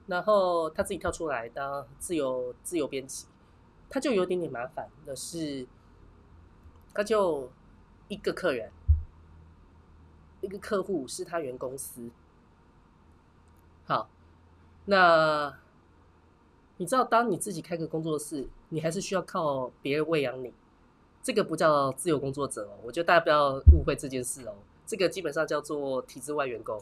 [0.07, 3.27] 然后他自己跳出来当自由自由编辑，
[3.89, 5.67] 他就有点点麻烦的是，
[6.93, 7.51] 他就
[8.07, 8.71] 一个客人，
[10.41, 12.09] 一个客户是他原公司，
[13.85, 14.09] 好，
[14.85, 15.57] 那。
[16.77, 20.51] 你知道，当你自己开个工作室，你还是需要靠别人喂养你。
[21.21, 24.55] 这个不叫自由工作者哦，我觉得大家不要误会这件事哦。
[24.87, 26.81] 这个基本上叫做体制外员工。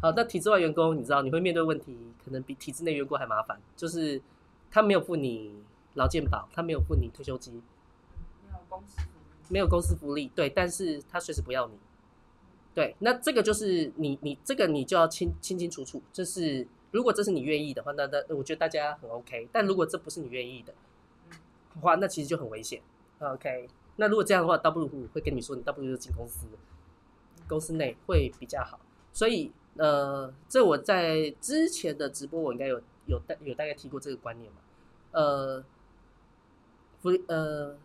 [0.00, 3.60] 好，那体制外员工，你知道你会面对问题，可能比体制内员工还麻烦。
[3.76, 4.22] 就是
[4.70, 5.54] 他没有付你
[5.94, 7.62] 劳健保，他没有付你退休金，
[8.48, 9.00] 没有公司，
[9.48, 10.30] 没有公司福利。
[10.34, 11.74] 对，但是他随时不要你。
[12.74, 16.66] 对，那这个就是你，你这个你就要清清清楚楚，这是。
[16.90, 19.48] 如果这是你愿意的话，那那我觉得大家很 OK。
[19.50, 20.74] 但如果这不是你愿意的
[21.80, 22.80] 话，那其实就很危险。
[23.18, 26.46] OK，那如果这样的话，倒不如会跟你说，你倒不如就进公司，
[27.48, 28.78] 公司内会比较好。
[29.12, 34.58] 所以，呃，这我在之前的直播，我应该有有大有大概提过这个观念嘛？
[35.12, 35.64] 呃，
[37.00, 37.76] 福呃，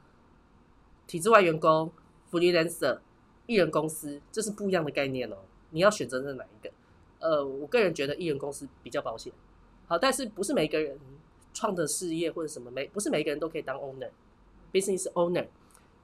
[1.05, 1.91] 体制外员工、
[2.25, 2.99] 福利 lancer、
[3.45, 5.37] 艺人公司，这是不一样的概念哦。
[5.71, 6.71] 你要选择是哪一个？
[7.19, 9.33] 呃，我个人觉得艺人公司比较保险，
[9.87, 10.97] 好，但是不是每一个人
[11.57, 15.47] 创的事业或者什么，每不是每一个人都可以当 owner，business owner，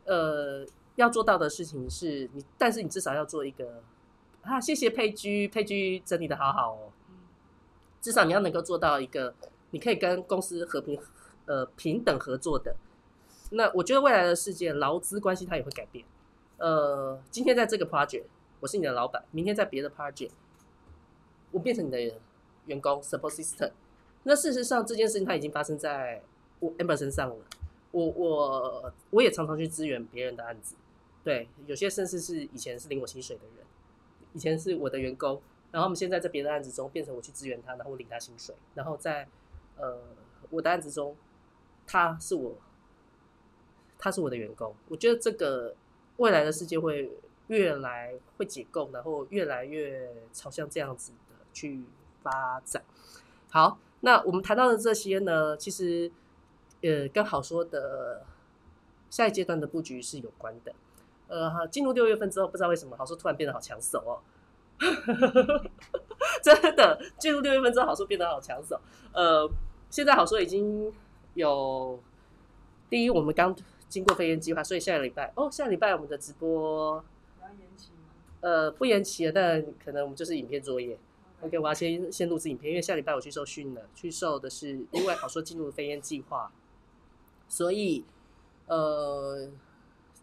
[0.06, 3.84] 呃，要做到的事情是你，但是你至少要做一个
[4.42, 6.92] 啊，谢谢佩居，佩居整理的好好哦，
[8.02, 9.36] 至少你要能够做到一个，
[9.70, 11.00] 你可以跟公司和平
[11.46, 12.76] 呃平等合作的，
[13.52, 16.04] 那我觉得未来的世界劳资关系它也会改变，
[16.58, 18.24] 呃，今天在这个 project
[18.60, 20.32] 我是你的老板，明天在别的 project。
[21.52, 22.00] 我变成你的
[22.66, 23.70] 员工，support system。
[24.24, 26.22] 那事实上，这件事情它已经发生在
[26.60, 27.36] 我 Amber 身上了。
[27.92, 30.76] 我我我也常常去支援别人的案子，
[31.24, 33.66] 对，有些甚至是以前是领我薪水的人，
[34.34, 39.28] 以前是我的员工，然后我们现在在别的案子中变成我去支援他，然后我领他薪水，然后在
[39.78, 40.00] 呃
[40.50, 41.16] 我的案子中，
[41.86, 42.56] 他是我，
[44.00, 44.74] 他是我的员工。
[44.90, 45.76] 我觉得这个
[46.18, 47.12] 未来的世界会
[47.48, 51.18] 越来会解构，然后越来越朝向这样子的。
[51.54, 51.84] 去
[52.24, 52.84] 发展，
[53.52, 56.12] 好，那我们谈到的这些呢，其实
[56.82, 58.26] 呃跟好说的
[59.10, 60.74] 下一阶段的布局是有关的。
[61.30, 64.20] 呃，进入六月份之后，不知道为什么好说突然变得好抢手哦。
[66.44, 68.78] 真的进入六月份之后，好说变得好抢手。
[69.14, 69.50] 呃，
[69.90, 70.94] 现在好说已经
[71.36, 71.98] 有
[72.90, 73.56] 第一，我们刚
[73.88, 77.04] 经过飞燕计划，所以下个礼拜哦，下个礼拜我们的直播
[77.42, 78.10] 要延期吗？
[78.42, 81.00] 呃不延期了，但可能我们就是影片作业。
[81.44, 86.50] OK，我要先先录制影片，因为下礼拜我去受训了，去受的是因为好说进入飞燕计划，
[87.50, 88.06] 所以
[88.68, 89.50] 呃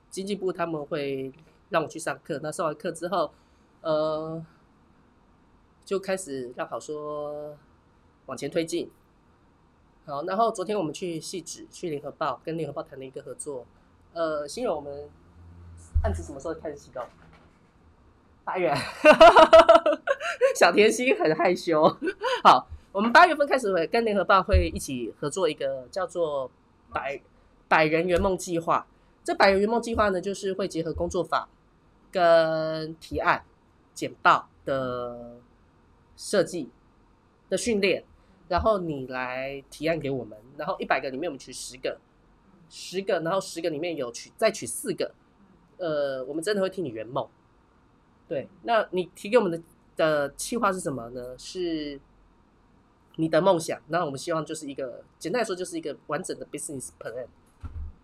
[0.08, 1.30] 经济部他们会
[1.68, 2.40] 让我去上课。
[2.42, 3.30] 那上完课之后，
[3.82, 4.42] 呃
[5.84, 7.54] 就开始让好说
[8.24, 8.90] 往前推进。
[10.06, 13.66] 好，然后昨天我们去戏纸，去联合报跟联合报谈了一个合作。
[14.14, 15.10] 呃，新荣我们
[16.02, 17.04] 案子什么时候开始启动？
[18.42, 18.72] 八月，
[20.56, 21.82] 小甜心很害羞。
[22.42, 26.50] 好，我们八月份开始会跟联合报会一起合作一个叫做
[26.92, 27.20] “百
[27.68, 28.86] 百人圆梦计划”。
[29.22, 31.48] 这百人圆梦计划呢，就是会结合工作坊
[32.10, 33.44] 跟提案、
[33.94, 35.36] 简报的
[36.16, 36.70] 设计
[37.48, 38.02] 的训练，
[38.48, 41.98] 然后你来提案给我们，然后一百个里面我们取十个，
[42.70, 45.14] 十个，然后十个里面有取再取四个，
[45.76, 47.28] 呃，我们真的会替你圆梦。
[48.26, 49.60] 对，那你提给我们的
[50.00, 51.36] 的计划是什么呢？
[51.36, 52.00] 是
[53.16, 53.78] 你的梦想。
[53.88, 57.26] 那我们希望就是一个简单来说，就是一个完整的 business plan。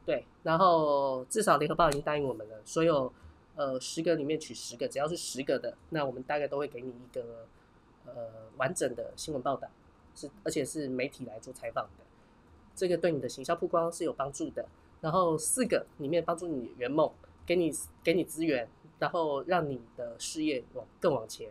[0.05, 3.11] 对，然后至少联合报已经答应我们了，所有
[3.55, 7.49] 呃十个里面取十个，只要是十个的，那我们大概都会给你一个
[8.05, 8.13] 呃
[8.59, 9.67] 完整的新闻报道，
[10.15, 12.05] 是而且是媒体来做采访的，
[12.75, 14.69] 这个对你的行销曝光是有帮助的。
[15.01, 17.11] 然后四个里面帮助你圆梦，
[17.47, 17.73] 给你
[18.05, 18.69] 给你资源。
[18.99, 21.51] 然后让你的事业往更往前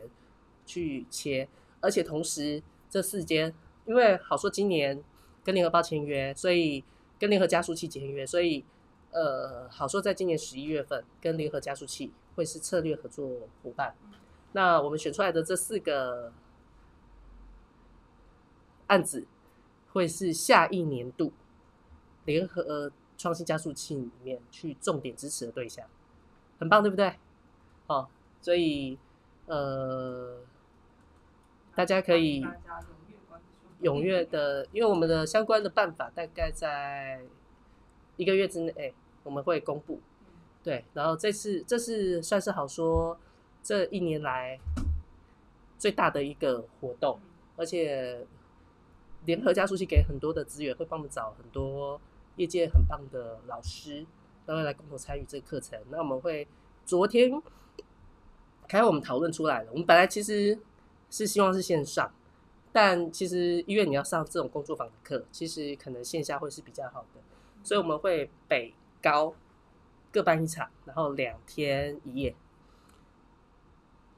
[0.66, 1.48] 去切，
[1.80, 3.54] 而且同时这四间，
[3.86, 5.04] 因为好说今年
[5.44, 6.84] 跟联合报签约，所以
[7.20, 8.66] 跟联合加速器签约，所以
[9.12, 13.96] 呃好说在今年十一月份跟联合加速器会是策略合作伙伴。
[14.54, 16.34] 那我们选出来的这四个
[18.88, 19.28] 案子，
[19.92, 21.34] 会是下一年度
[22.26, 25.86] 联合创新加速器里面去重点支持的对象，
[26.60, 27.16] 很棒，对不对？
[27.88, 28.08] 哦，
[28.42, 28.98] 所以
[29.46, 30.40] 呃，
[31.76, 32.46] 大家可以
[33.82, 37.22] 踊跃的，因为我们的相关的办法大概在
[38.16, 40.00] 一个月之内我们会公布。
[40.64, 43.18] 对，然后这次这是算是好说
[43.62, 44.60] 这一年来
[45.78, 47.20] 最大的一个活动，
[47.56, 48.26] 而且
[49.26, 52.00] 联合加速器给很多的资源，会帮我们找很多
[52.38, 54.06] 业界很棒的老师，
[54.46, 55.80] 然后来共同参与这个课程。
[55.90, 56.48] 那我们会
[56.86, 57.42] 昨天。
[58.68, 59.70] 开我们讨论出来了。
[59.72, 60.58] 我们本来其实
[61.10, 62.12] 是希望是线上，
[62.72, 67.22] 但其实因为你要上这种工作坊的课，其实可能线下会是比较好的，
[67.64, 69.34] 所以我们会北高
[70.12, 72.36] 各办一场，然后两天一夜。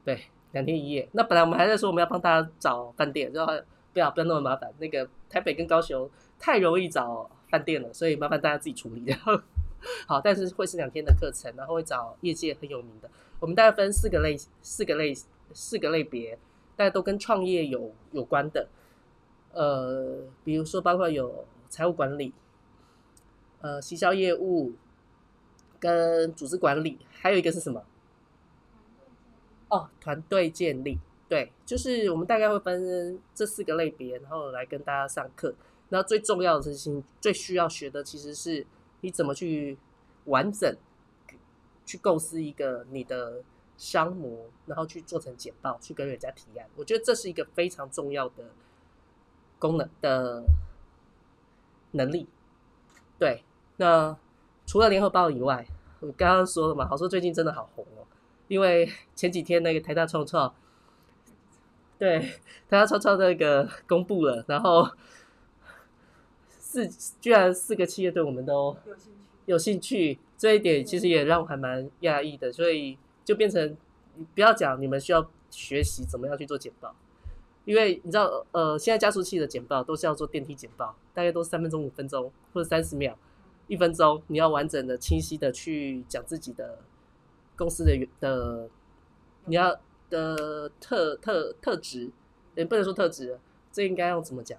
[0.04, 1.08] 对，两天一夜。
[1.12, 3.52] 那本来我们还在说我们要帮大家找饭店，然后
[3.92, 4.72] 不要不要那么麻烦。
[4.78, 9.04] 那个台北跟高雄太容易找饭店了，所以麻烦大家自己处理。
[9.04, 9.38] 然 后
[10.06, 13.10] 好，但是会是两天的课程，然后会找业界很有名的。
[13.38, 15.14] 我们大概分四个类，四个类，
[15.52, 16.38] 四个类别，
[16.78, 18.68] 大家都跟创业有有关的。
[19.52, 22.32] 呃，比如说包括有财务管理，
[23.60, 24.74] 呃，行销业务，
[25.80, 27.84] 跟组织管理，还有一个是什么？
[29.68, 31.00] 哦，团队建立。
[31.28, 35.52] 对，就是我们大概会分这四个类别，然后来跟大家上课。
[35.88, 38.64] 那最重要的事情，最需要学的其实是
[39.00, 39.76] 你怎么去
[40.26, 40.72] 完整。
[41.84, 43.42] 去构思一个你的
[43.78, 46.68] 商模，然后去做成简报，去跟人家提案。
[46.76, 48.44] 我觉得这是一个非常重要的
[49.58, 50.42] 功能的
[51.92, 52.26] 能力。
[53.18, 53.44] 对，
[53.76, 54.14] 那
[54.66, 55.66] 除了联合报以外，
[56.00, 58.04] 我刚刚说了嘛，好说最近真的好红哦，
[58.48, 60.52] 因为前几天那个台大创创，
[61.98, 64.90] 对台大创创那个公布了，然后
[66.48, 66.86] 四
[67.20, 68.76] 居然四个企业对我们都
[69.46, 70.18] 有兴趣。
[70.36, 72.96] 这一点其实也让我还蛮讶异的，所以
[73.28, 73.76] 就变成
[74.34, 76.96] 不要讲你们需要学习怎么样去做简报，
[77.66, 83.18] 因为你知道，呃，现在加速器的简报都是要做电梯简报，大概都是三分钟、五分钟或者三十秒、
[83.66, 86.78] 一分钟，你要完整的、清晰的去讲自己的
[87.54, 88.70] 公司的的
[89.44, 92.10] 你要的特特特质，
[92.54, 93.38] 也不能说特质，
[93.70, 94.58] 这应该要怎么讲？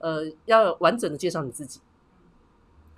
[0.00, 1.80] 呃，要完整的介绍你自己。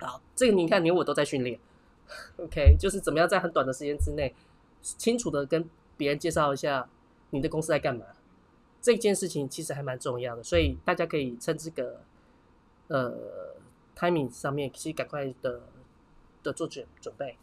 [0.01, 1.57] 好，这个你看，连我都在训练。
[2.35, 4.35] OK，就是怎么样在很短的时间之内，
[4.97, 5.67] 清楚的跟
[5.97, 6.87] 别人介绍一下
[7.31, 8.05] 你的公司在干嘛，
[8.81, 12.01] 这件事情其实还蛮重要的，所以大家可以趁这个
[12.87, 13.15] 呃
[13.95, 15.61] timing 上面，其实赶快的
[16.43, 17.37] 的做准准备。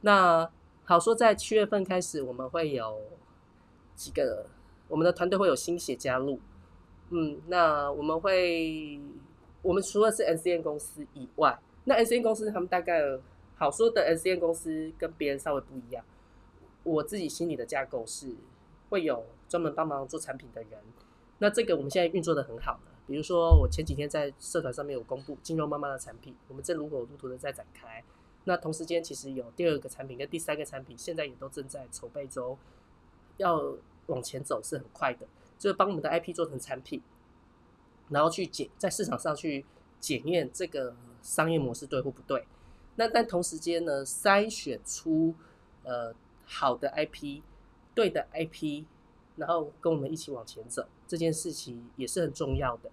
[0.00, 0.50] 那
[0.84, 3.02] 好说，在七月份开始，我们会有
[3.94, 4.46] 几个
[4.88, 6.40] 我们的团队会有新血加入，
[7.10, 8.98] 嗯，那我们会，
[9.62, 13.02] 我们除了是 N C N 公司以外，那 N C N 公司他们大概
[13.56, 16.04] 好说的 N C N 公司跟别人稍微不一样，
[16.86, 18.36] 我自己心里的架构是
[18.88, 20.80] 会有专门帮忙做产品的人，
[21.38, 28.02] 那这个我们现在运作的很好的，比如说我前几天在社团上面有公布金融妈妈的产品，我们正如火如荼的在展开。
[28.44, 32.56] 那同时间其实有第二个产品跟第三个产品，现在也都正在筹备中，
[33.38, 33.74] 要
[34.06, 35.26] 往前走是很快的，
[35.58, 37.02] 就是帮我们的 IP 做成产品，
[38.10, 39.66] 然后去检在市场上去
[39.98, 42.46] 检验这个商业模式对或不对。
[42.94, 45.34] 那但同时间呢，筛选出
[45.82, 46.14] 呃
[46.46, 47.42] 好的 IP，
[47.94, 48.84] 对的 IP，
[49.36, 52.90] 然后跟我们一起往前走，这件事情也是很重要的。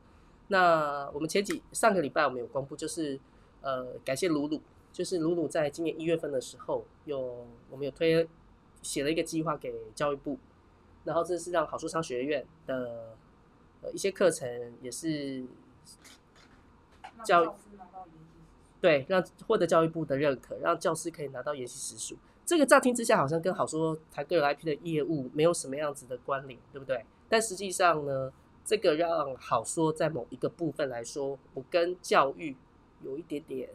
[0.49, 3.19] 那我们前几上个礼拜我们有公布，就是
[3.61, 4.61] 呃感谢鲁鲁。
[4.91, 8.29] 就是鲁鲁在今年一月份的时候，有我们有推
[8.83, 10.37] 写了一个计划给教育部，
[11.03, 13.17] 然后这是让好书商学院的
[13.81, 15.43] 呃一些课程也是
[17.25, 17.57] 教
[18.79, 22.15] 对让获得教育部的认可，让教师可以拿到研习时数。
[22.45, 27.05] 这个乍听之下好像跟好说谈个人 IP 的业务没有什么样子的关联，对不对？
[27.29, 28.31] 但实际上呢，
[28.65, 32.55] 这个让好说在某一个部分来说，我跟教育
[33.01, 33.69] 有一点点。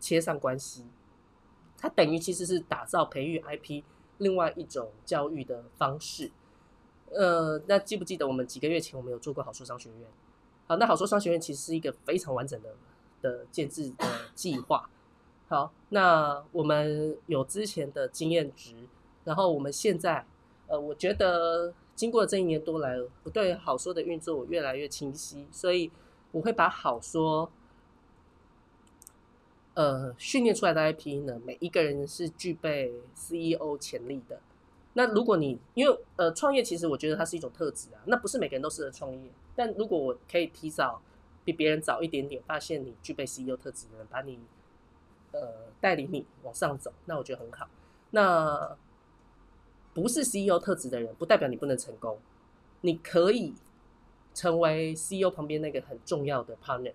[0.00, 0.86] 切上关系，
[1.76, 3.82] 它等于其实是打造培育 IP
[4.18, 6.30] 另外一种教育的方式。
[7.10, 10.08] 呃，那记不记得我们几个月前我们有做过好说商学院？
[10.68, 12.76] 好，那好说商学院其实是一个非常完整的
[13.20, 14.06] 的建制的
[14.36, 14.88] 计划。
[15.48, 18.74] 好，那我们有之前的经验值，
[19.24, 20.26] 然后我们现在，
[20.66, 25.90] 呃，我觉得经过这一年多来，我对好说的运作我越来越清晰，所以
[26.32, 27.50] 我会把好说。
[29.74, 34.40] 呃，训练出来的 IP 呢，每一个人是具备 CEO 潜力的。
[34.94, 39.30] 那如果你因为呃创业，其实我觉得它是一种特质啊，那不是每个人都适合创业。
[39.54, 41.00] 但如果我可以提早
[41.44, 44.40] 比别人早一点点发现你具备 CEO 特质的人，把你
[45.32, 45.40] 呃
[45.80, 47.68] 带领你往上走，那我觉得很好。
[48.10, 48.76] 那
[49.94, 52.18] 不是 CEO 特质的人，不代表你不能成功。
[52.82, 53.54] 你可以
[54.32, 56.94] 成为 CEO 旁边那个很重要的 partner。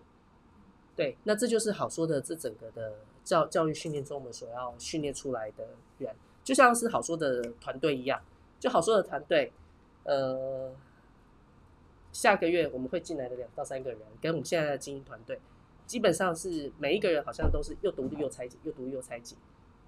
[0.95, 5.67] 对，那这就是好说的，这整个的教教育训练中，我们所要训练出来的
[5.97, 8.21] 人，就像是好说的团队一样，
[8.59, 9.51] 就好说的团队，
[10.03, 10.71] 呃，
[12.11, 15.41] 下个月我们会进来的两到三个人，跟我们现在的精英团队，
[15.85, 19.35] 基本上是每一个人好像都是又独立又拆解，又独立又拆解。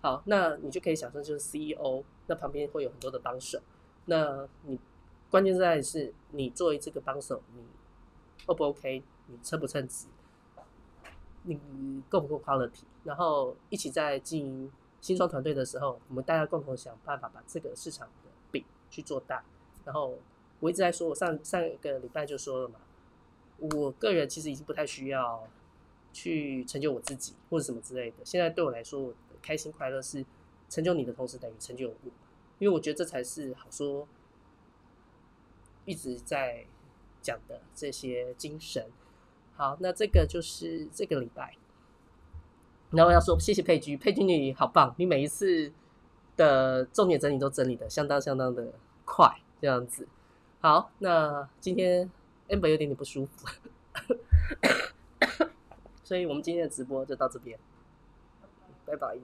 [0.01, 3.59] 好，那你就可以想象就是 CEO，那旁边会有很多的帮手，
[4.05, 4.79] 那你
[5.29, 7.63] 关键在是你作为这个帮手，你
[8.45, 10.07] O 不 OK，你称不称职？
[11.43, 11.59] 你
[12.09, 12.83] 够不够 quality？
[13.03, 14.71] 然后一起在经营
[15.01, 19.43] 新创团队的时候，我们大家共同想办法把这个市场的饼去做大。
[19.83, 20.17] 然后
[20.59, 22.75] 我一直在说，我上上一个礼拜就说了嘛，
[23.59, 25.47] 我个人其实已经不太需要
[26.15, 28.17] 去成就我自己或者什么之类的。
[28.23, 30.25] 现在对我来说，我的开心快乐是
[30.69, 32.11] 成就你的同时等于成就我，
[32.57, 34.07] 因为我觉得这才是好说
[35.83, 36.65] 一直在
[37.21, 38.87] 讲的这些精神。
[39.57, 41.55] 好，那这个就是这个礼拜。
[42.91, 45.73] 然后要说谢谢佩居，佩居你好棒，你每一次
[46.37, 48.71] 的重点整理都整理的相当相当的
[49.03, 50.07] 快，这样子。
[50.61, 52.09] 好，那今天
[52.47, 53.47] amber 有点点不舒服，
[56.05, 57.57] 所以我们今天的直播就到这边，
[58.85, 59.17] 拜拜。